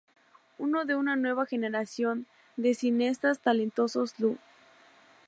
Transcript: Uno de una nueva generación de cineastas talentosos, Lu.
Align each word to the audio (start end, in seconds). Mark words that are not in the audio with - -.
Uno 0.57 0.85
de 0.85 0.95
una 0.95 1.15
nueva 1.15 1.45
generación 1.45 2.25
de 2.57 2.73
cineastas 2.73 3.39
talentosos, 3.39 4.19
Lu. 4.19 4.39